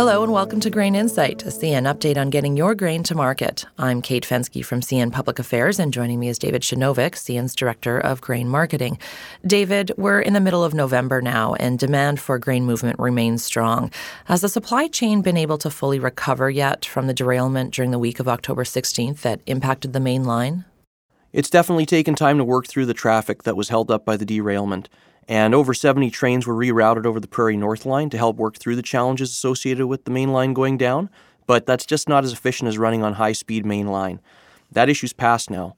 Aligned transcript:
Hello 0.00 0.22
and 0.22 0.32
welcome 0.32 0.60
to 0.60 0.70
Grain 0.70 0.94
Insight, 0.94 1.42
a 1.42 1.48
CN 1.50 1.82
update 1.82 2.16
on 2.16 2.30
getting 2.30 2.56
your 2.56 2.74
grain 2.74 3.02
to 3.02 3.14
market. 3.14 3.66
I'm 3.76 4.00
Kate 4.00 4.24
Fensky 4.24 4.64
from 4.64 4.80
CN 4.80 5.12
Public 5.12 5.38
Affairs, 5.38 5.78
and 5.78 5.92
joining 5.92 6.18
me 6.18 6.30
is 6.30 6.38
David 6.38 6.62
Shinovic, 6.62 7.16
CN's 7.16 7.54
Director 7.54 7.98
of 7.98 8.22
Grain 8.22 8.48
Marketing. 8.48 8.98
David, 9.46 9.92
we're 9.98 10.22
in 10.22 10.32
the 10.32 10.40
middle 10.40 10.64
of 10.64 10.72
November 10.72 11.20
now, 11.20 11.52
and 11.56 11.78
demand 11.78 12.18
for 12.18 12.38
grain 12.38 12.64
movement 12.64 12.98
remains 12.98 13.44
strong. 13.44 13.90
Has 14.24 14.40
the 14.40 14.48
supply 14.48 14.88
chain 14.88 15.20
been 15.20 15.36
able 15.36 15.58
to 15.58 15.68
fully 15.68 15.98
recover 15.98 16.48
yet 16.48 16.86
from 16.86 17.06
the 17.06 17.12
derailment 17.12 17.74
during 17.74 17.90
the 17.90 17.98
week 17.98 18.20
of 18.20 18.26
October 18.26 18.64
16th 18.64 19.20
that 19.20 19.42
impacted 19.44 19.92
the 19.92 20.00
main 20.00 20.24
line? 20.24 20.64
It's 21.34 21.50
definitely 21.50 21.84
taken 21.84 22.14
time 22.14 22.38
to 22.38 22.44
work 22.44 22.66
through 22.66 22.86
the 22.86 22.94
traffic 22.94 23.42
that 23.42 23.54
was 23.54 23.68
held 23.68 23.90
up 23.90 24.06
by 24.06 24.16
the 24.16 24.24
derailment 24.24 24.88
and 25.30 25.54
over 25.54 25.72
70 25.72 26.10
trains 26.10 26.44
were 26.44 26.56
rerouted 26.56 27.06
over 27.06 27.20
the 27.20 27.28
Prairie 27.28 27.56
North 27.56 27.86
Line 27.86 28.10
to 28.10 28.18
help 28.18 28.36
work 28.36 28.56
through 28.56 28.74
the 28.74 28.82
challenges 28.82 29.30
associated 29.30 29.86
with 29.86 30.04
the 30.04 30.10
main 30.10 30.32
line 30.32 30.52
going 30.52 30.76
down, 30.76 31.08
but 31.46 31.66
that's 31.66 31.86
just 31.86 32.08
not 32.08 32.24
as 32.24 32.32
efficient 32.32 32.66
as 32.66 32.78
running 32.78 33.04
on 33.04 33.12
high 33.12 33.30
speed 33.30 33.64
main 33.64 33.86
line. 33.86 34.20
That 34.72 34.88
issue's 34.88 35.12
past 35.12 35.48
now. 35.48 35.76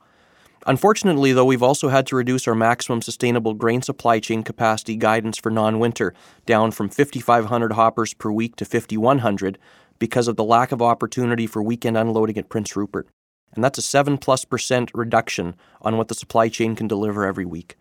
Unfortunately, 0.67 1.35
though, 1.35 1.45
we've 1.45 1.63
also 1.63 1.91
had 1.91 2.07
to 2.07 2.17
reduce 2.17 2.49
our 2.49 2.55
maximum 2.55 3.03
sustainable 3.03 3.53
grain 3.53 3.83
supply 3.83 4.21
chain 4.21 4.43
capacity 4.43 4.97
guidance 4.97 5.37
for 5.37 5.51
non 5.51 5.79
winter 5.79 6.15
down 6.47 6.71
from 6.71 6.89
5,500 6.89 7.73
hoppers 7.73 8.15
per 8.15 8.31
week 8.31 8.57
to 8.57 8.65
5,100 8.65 9.59
because 9.99 10.29
of 10.29 10.37
the 10.37 10.45
lack 10.45 10.73
of 10.73 10.81
opportunity 10.81 11.47
for 11.47 11.63
weekend 11.63 11.99
unloading 11.99 12.39
at 12.39 12.49
Prince 12.49 12.75
Rupert. 12.75 13.07
And 13.55 13.63
that's 13.63 13.79
a 13.79 13.83
7 13.83 14.17
plus 14.17 14.47
percent 14.47 14.91
reduction 14.95 15.57
on 15.83 15.99
what 15.99 16.09
the 16.09 16.15
supply 16.15 16.49
chain 16.49 16.75
can 16.75 16.89
deliver 16.89 17.27
every 17.27 17.45
week. 17.45 17.77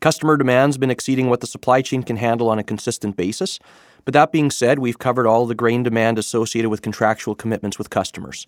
Customer 0.00 0.38
demand's 0.38 0.78
been 0.78 0.90
exceeding 0.90 1.28
what 1.28 1.40
the 1.40 1.46
supply 1.46 1.82
chain 1.82 2.02
can 2.02 2.16
handle 2.16 2.48
on 2.48 2.58
a 2.58 2.64
consistent 2.64 3.16
basis. 3.16 3.58
But 4.06 4.14
that 4.14 4.32
being 4.32 4.50
said, 4.50 4.78
we've 4.78 4.98
covered 4.98 5.26
all 5.26 5.46
the 5.46 5.54
grain 5.54 5.82
demand 5.82 6.18
associated 6.18 6.70
with 6.70 6.80
contractual 6.80 7.34
commitments 7.34 7.78
with 7.78 7.90
customers. 7.90 8.46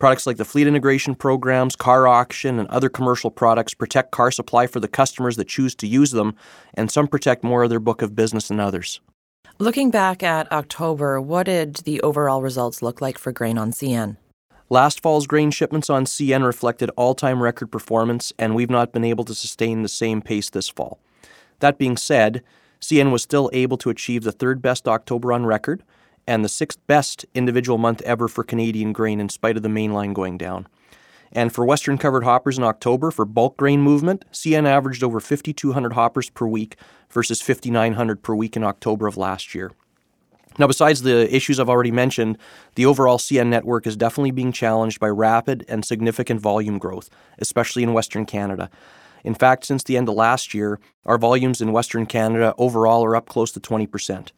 Products 0.00 0.26
like 0.26 0.36
the 0.36 0.44
fleet 0.44 0.66
integration 0.66 1.14
programs, 1.14 1.76
car 1.76 2.08
auction, 2.08 2.58
and 2.58 2.68
other 2.70 2.88
commercial 2.88 3.30
products 3.30 3.74
protect 3.74 4.10
car 4.10 4.30
supply 4.30 4.66
for 4.66 4.80
the 4.80 4.88
customers 4.88 5.36
that 5.36 5.46
choose 5.46 5.74
to 5.76 5.86
use 5.86 6.10
them, 6.10 6.34
and 6.74 6.90
some 6.90 7.06
protect 7.06 7.44
more 7.44 7.62
of 7.62 7.70
their 7.70 7.78
book 7.78 8.02
of 8.02 8.16
business 8.16 8.48
than 8.48 8.58
others. 8.58 9.00
Looking 9.58 9.90
back 9.90 10.22
at 10.22 10.50
October, 10.50 11.20
what 11.20 11.44
did 11.44 11.76
the 11.76 12.00
overall 12.00 12.42
results 12.42 12.82
look 12.82 13.00
like 13.00 13.18
for 13.18 13.30
grain 13.30 13.58
on 13.58 13.72
CN? 13.72 14.16
Last 14.72 15.02
fall's 15.02 15.26
grain 15.26 15.50
shipments 15.50 15.90
on 15.90 16.04
CN 16.04 16.46
reflected 16.46 16.92
all 16.96 17.16
time 17.16 17.42
record 17.42 17.72
performance, 17.72 18.32
and 18.38 18.54
we've 18.54 18.70
not 18.70 18.92
been 18.92 19.02
able 19.02 19.24
to 19.24 19.34
sustain 19.34 19.82
the 19.82 19.88
same 19.88 20.22
pace 20.22 20.48
this 20.48 20.68
fall. 20.68 21.00
That 21.58 21.76
being 21.76 21.96
said, 21.96 22.44
CN 22.80 23.10
was 23.10 23.20
still 23.20 23.50
able 23.52 23.76
to 23.78 23.90
achieve 23.90 24.22
the 24.22 24.30
third 24.30 24.62
best 24.62 24.86
October 24.86 25.32
on 25.32 25.44
record 25.44 25.82
and 26.24 26.44
the 26.44 26.48
sixth 26.48 26.78
best 26.86 27.26
individual 27.34 27.78
month 27.78 28.00
ever 28.02 28.28
for 28.28 28.44
Canadian 28.44 28.92
grain 28.92 29.18
in 29.18 29.28
spite 29.28 29.56
of 29.56 29.64
the 29.64 29.68
mainline 29.68 30.14
going 30.14 30.38
down. 30.38 30.68
And 31.32 31.52
for 31.52 31.64
Western 31.64 31.98
covered 31.98 32.22
hoppers 32.22 32.56
in 32.56 32.62
October, 32.62 33.10
for 33.10 33.24
bulk 33.24 33.56
grain 33.56 33.80
movement, 33.80 34.24
CN 34.30 34.66
averaged 34.66 35.02
over 35.02 35.18
5,200 35.18 35.94
hoppers 35.94 36.30
per 36.30 36.46
week 36.46 36.76
versus 37.10 37.42
5,900 37.42 38.22
per 38.22 38.36
week 38.36 38.56
in 38.56 38.62
October 38.62 39.08
of 39.08 39.16
last 39.16 39.52
year. 39.52 39.72
Now, 40.58 40.66
besides 40.66 41.02
the 41.02 41.34
issues 41.34 41.60
I've 41.60 41.68
already 41.68 41.92
mentioned, 41.92 42.36
the 42.74 42.86
overall 42.86 43.18
CN 43.18 43.46
network 43.46 43.86
is 43.86 43.96
definitely 43.96 44.32
being 44.32 44.52
challenged 44.52 44.98
by 45.00 45.08
rapid 45.08 45.64
and 45.68 45.84
significant 45.84 46.40
volume 46.40 46.78
growth, 46.78 47.08
especially 47.38 47.82
in 47.82 47.92
Western 47.92 48.26
Canada. 48.26 48.68
In 49.22 49.34
fact, 49.34 49.64
since 49.64 49.82
the 49.82 49.96
end 49.96 50.08
of 50.08 50.14
last 50.14 50.54
year, 50.54 50.80
our 51.04 51.18
volumes 51.18 51.60
in 51.60 51.72
Western 51.72 52.06
Canada 52.06 52.54
overall 52.58 53.04
are 53.04 53.16
up 53.16 53.28
close 53.28 53.52
to 53.52 53.60
20%. 53.60 54.32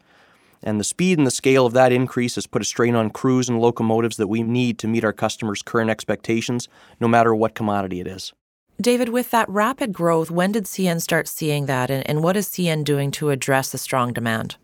And 0.61 0.79
the 0.79 0.85
speed 0.85 1.17
and 1.17 1.27
the 1.27 1.31
scale 1.31 1.65
of 1.65 1.73
that 1.73 1.91
increase 1.91 2.35
has 2.35 2.47
put 2.47 2.61
a 2.61 2.65
strain 2.65 2.95
on 2.95 3.09
crews 3.09 3.49
and 3.49 3.59
locomotives 3.59 4.17
that 4.17 4.27
we 4.27 4.43
need 4.43 4.79
to 4.79 4.87
meet 4.87 5.03
our 5.03 5.11
customers' 5.11 5.61
current 5.61 5.89
expectations, 5.89 6.69
no 7.01 7.07
matter 7.07 7.35
what 7.35 7.55
commodity 7.55 7.99
it 7.99 8.07
is. 8.07 8.33
David, 8.81 9.09
with 9.09 9.29
that 9.31 9.49
rapid 9.49 9.93
growth, 9.93 10.31
when 10.31 10.51
did 10.51 10.65
CN 10.65 11.01
start 11.01 11.27
seeing 11.27 11.65
that, 11.67 11.91
and, 11.91 12.07
and 12.09 12.23
what 12.23 12.37
is 12.37 12.47
CN 12.47 12.83
doing 12.83 13.11
to 13.11 13.29
address 13.29 13.71
the 13.71 13.77
strong 13.77 14.13
demand? 14.13 14.55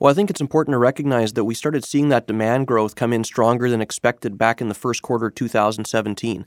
Well, 0.00 0.10
I 0.10 0.14
think 0.14 0.30
it's 0.30 0.40
important 0.40 0.72
to 0.72 0.78
recognize 0.78 1.34
that 1.34 1.44
we 1.44 1.54
started 1.54 1.84
seeing 1.84 2.08
that 2.08 2.26
demand 2.26 2.66
growth 2.66 2.94
come 2.96 3.12
in 3.12 3.22
stronger 3.22 3.68
than 3.68 3.82
expected 3.82 4.38
back 4.38 4.62
in 4.62 4.68
the 4.68 4.74
first 4.74 5.02
quarter 5.02 5.26
of 5.26 5.34
2017. 5.34 6.46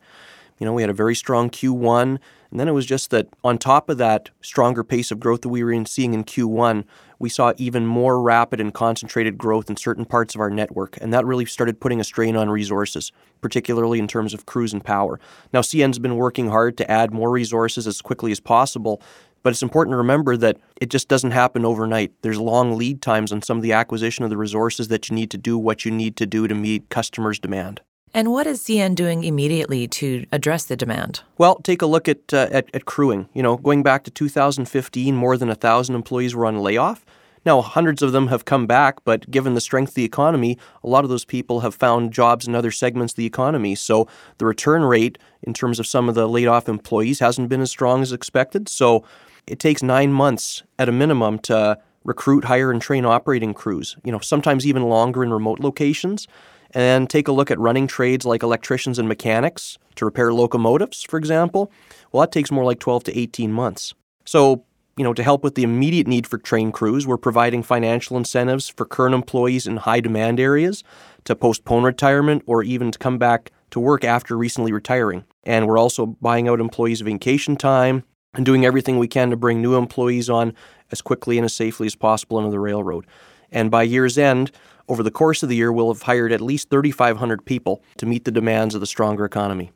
You 0.57 0.65
know, 0.65 0.73
we 0.73 0.81
had 0.81 0.89
a 0.89 0.93
very 0.93 1.13
strong 1.13 1.51
Q1, 1.51 2.17
and 2.49 2.59
then 2.59 2.67
it 2.67 2.71
was 2.71 2.87
just 2.87 3.11
that 3.11 3.27
on 3.43 3.59
top 3.59 3.89
of 3.89 3.99
that 3.99 4.31
stronger 4.41 4.83
pace 4.83 5.11
of 5.11 5.19
growth 5.19 5.41
that 5.41 5.49
we 5.49 5.63
were 5.63 5.85
seeing 5.85 6.15
in 6.15 6.23
Q1, 6.23 6.83
we 7.19 7.29
saw 7.29 7.53
even 7.57 7.85
more 7.85 8.19
rapid 8.19 8.59
and 8.59 8.73
concentrated 8.73 9.37
growth 9.37 9.69
in 9.69 9.77
certain 9.77 10.05
parts 10.05 10.33
of 10.33 10.41
our 10.41 10.49
network, 10.49 10.97
and 10.99 11.13
that 11.13 11.25
really 11.25 11.45
started 11.45 11.79
putting 11.79 11.99
a 11.99 12.03
strain 12.03 12.35
on 12.35 12.49
resources, 12.49 13.11
particularly 13.39 13.99
in 13.99 14.07
terms 14.07 14.33
of 14.33 14.47
crews 14.47 14.73
and 14.73 14.83
power. 14.83 15.19
Now, 15.53 15.61
CN's 15.61 15.99
been 15.99 16.15
working 16.15 16.49
hard 16.49 16.75
to 16.77 16.89
add 16.89 17.13
more 17.13 17.29
resources 17.29 17.85
as 17.85 18.01
quickly 18.01 18.31
as 18.31 18.39
possible 18.39 18.99
but 19.43 19.51
it's 19.51 19.61
important 19.61 19.93
to 19.93 19.97
remember 19.97 20.35
that 20.37 20.57
it 20.81 20.89
just 20.89 21.07
doesn't 21.07 21.31
happen 21.31 21.65
overnight. 21.65 22.13
There's 22.21 22.39
long 22.39 22.77
lead 22.77 23.01
times 23.01 23.31
on 23.31 23.41
some 23.41 23.57
of 23.57 23.63
the 23.63 23.73
acquisition 23.73 24.23
of 24.23 24.29
the 24.29 24.37
resources 24.37 24.87
that 24.87 25.09
you 25.09 25.15
need 25.15 25.29
to 25.31 25.37
do 25.37 25.57
what 25.57 25.85
you 25.85 25.91
need 25.91 26.15
to 26.17 26.25
do 26.25 26.47
to 26.47 26.55
meet 26.55 26.89
customers' 26.89 27.39
demand. 27.39 27.81
And 28.15 28.31
what 28.31 28.45
is 28.45 28.61
CN 28.61 28.93
doing 28.93 29.23
immediately 29.23 29.87
to 29.87 30.25
address 30.31 30.65
the 30.65 30.75
demand? 30.75 31.21
Well, 31.39 31.55
take 31.55 31.81
a 31.81 31.87
look 31.87 32.07
at, 32.07 32.31
uh, 32.31 32.47
at, 32.51 32.69
at 32.73 32.85
crewing. 32.85 33.27
You 33.33 33.41
know, 33.41 33.57
going 33.57 33.81
back 33.81 34.03
to 34.03 34.11
2015, 34.11 35.15
more 35.15 35.35
than 35.35 35.49
a 35.49 35.55
thousand 35.55 35.95
employees 35.95 36.35
were 36.35 36.45
on 36.45 36.59
layoff. 36.59 37.03
Now, 37.45 37.61
hundreds 37.61 38.01
of 38.01 38.11
them 38.11 38.27
have 38.27 38.45
come 38.45 38.67
back, 38.67 39.03
but 39.03 39.29
given 39.29 39.53
the 39.53 39.61
strength 39.61 39.89
of 39.89 39.95
the 39.95 40.05
economy, 40.05 40.57
a 40.83 40.87
lot 40.87 41.03
of 41.03 41.09
those 41.09 41.25
people 41.25 41.59
have 41.59 41.75
found 41.75 42.13
jobs 42.13 42.47
in 42.47 42.55
other 42.55 42.71
segments 42.71 43.13
of 43.13 43.17
the 43.17 43.25
economy. 43.25 43.75
So 43.75 44.07
the 44.37 44.45
return 44.45 44.83
rate 44.83 45.17
in 45.41 45.53
terms 45.53 45.79
of 45.79 45.87
some 45.87 46.07
of 46.07 46.15
the 46.15 46.27
laid 46.27 46.47
off 46.47 46.69
employees 46.69 47.19
hasn't 47.19 47.49
been 47.49 47.61
as 47.61 47.71
strong 47.71 48.01
as 48.01 48.13
expected. 48.13 48.69
So 48.69 49.03
it 49.47 49.59
takes 49.59 49.83
nine 49.83 50.11
months 50.13 50.63
at 50.79 50.89
a 50.89 50.91
minimum 50.91 51.39
to 51.39 51.77
recruit, 52.03 52.45
hire, 52.45 52.71
and 52.71 52.81
train 52.81 53.05
operating 53.05 53.53
crews, 53.53 53.95
you 54.03 54.11
know, 54.11 54.19
sometimes 54.19 54.65
even 54.65 54.83
longer 54.83 55.23
in 55.23 55.31
remote 55.31 55.59
locations. 55.59 56.27
And 56.75 57.07
take 57.07 57.27
a 57.27 57.31
look 57.31 57.51
at 57.51 57.59
running 57.59 57.85
trades 57.85 58.25
like 58.25 58.41
electricians 58.41 58.97
and 58.97 59.07
mechanics 59.07 59.77
to 59.95 60.05
repair 60.05 60.33
locomotives, 60.33 61.03
for 61.03 61.19
example. 61.19 61.71
Well, 62.11 62.21
that 62.21 62.31
takes 62.31 62.49
more 62.49 62.63
like 62.63 62.79
12 62.79 63.03
to 63.03 63.19
18 63.19 63.51
months. 63.53 63.93
So, 64.25 64.65
you 64.97 65.03
know, 65.03 65.13
to 65.13 65.21
help 65.21 65.43
with 65.43 65.53
the 65.53 65.61
immediate 65.61 66.07
need 66.07 66.25
for 66.25 66.39
trained 66.39 66.73
crews, 66.73 67.05
we're 67.05 67.17
providing 67.17 67.61
financial 67.61 68.17
incentives 68.17 68.69
for 68.69 68.85
current 68.85 69.13
employees 69.13 69.67
in 69.67 69.77
high 69.77 69.99
demand 69.99 70.39
areas 70.39 70.83
to 71.25 71.35
postpone 71.35 71.83
retirement 71.83 72.41
or 72.47 72.63
even 72.63 72.91
to 72.91 72.97
come 72.97 73.19
back 73.19 73.51
to 73.69 73.79
work 73.79 74.03
after 74.03 74.35
recently 74.35 74.71
retiring. 74.71 75.25
And 75.43 75.67
we're 75.67 75.77
also 75.77 76.07
buying 76.07 76.47
out 76.47 76.59
employees' 76.59 77.01
vacation 77.01 77.55
time, 77.55 78.03
and 78.33 78.45
doing 78.45 78.65
everything 78.65 78.97
we 78.97 79.07
can 79.07 79.29
to 79.29 79.37
bring 79.37 79.61
new 79.61 79.75
employees 79.75 80.29
on 80.29 80.53
as 80.91 81.01
quickly 81.01 81.37
and 81.37 81.45
as 81.45 81.53
safely 81.53 81.87
as 81.87 81.95
possible 81.95 82.37
into 82.37 82.51
the 82.51 82.59
railroad. 82.59 83.05
And 83.51 83.69
by 83.69 83.83
year's 83.83 84.17
end, 84.17 84.51
over 84.87 85.03
the 85.03 85.11
course 85.11 85.43
of 85.43 85.49
the 85.49 85.55
year, 85.55 85.71
we'll 85.71 85.93
have 85.93 86.03
hired 86.03 86.31
at 86.31 86.41
least 86.41 86.69
3,500 86.69 87.45
people 87.45 87.83
to 87.97 88.05
meet 88.05 88.25
the 88.25 88.31
demands 88.31 88.75
of 88.75 88.81
the 88.81 88.87
stronger 88.87 89.25
economy. 89.25 89.71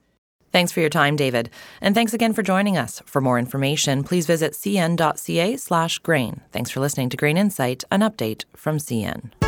Thanks 0.52 0.72
for 0.72 0.80
your 0.80 0.90
time, 0.90 1.16
David. 1.16 1.50
And 1.82 1.94
thanks 1.94 2.14
again 2.14 2.34
for 2.34 2.42
joining 2.42 2.78
us. 2.78 3.02
For 3.06 3.22
more 3.22 3.38
information, 3.38 4.04
please 4.04 4.26
visit 4.26 4.54
cn.ca 4.54 5.58
slash 5.58 6.00
grain. 6.00 6.42
Thanks 6.52 6.72
for 6.72 6.80
listening 6.80 7.10
to 7.10 7.18
Grain 7.18 7.38
Insight, 7.38 7.84
an 7.92 8.02
update 8.02 8.46
from 8.56 8.78
CN. 8.78 9.47